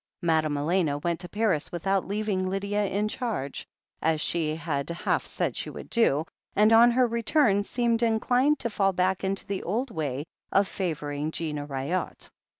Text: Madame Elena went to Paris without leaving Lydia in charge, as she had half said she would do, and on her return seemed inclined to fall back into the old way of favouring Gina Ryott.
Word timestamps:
Madame 0.23 0.57
Elena 0.57 0.97
went 0.97 1.19
to 1.19 1.29
Paris 1.29 1.71
without 1.71 2.07
leaving 2.07 2.49
Lydia 2.49 2.85
in 2.85 3.07
charge, 3.07 3.67
as 4.01 4.19
she 4.19 4.55
had 4.55 4.89
half 4.89 5.27
said 5.27 5.55
she 5.55 5.69
would 5.69 5.91
do, 5.91 6.25
and 6.55 6.73
on 6.73 6.89
her 6.89 7.05
return 7.05 7.63
seemed 7.63 8.01
inclined 8.01 8.57
to 8.57 8.67
fall 8.67 8.93
back 8.93 9.23
into 9.23 9.45
the 9.45 9.61
old 9.61 9.91
way 9.91 10.25
of 10.51 10.67
favouring 10.67 11.29
Gina 11.29 11.67
Ryott. 11.67 12.31